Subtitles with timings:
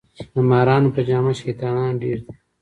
[0.33, 2.33] د مارانو په جامه شیطانان ډیر دي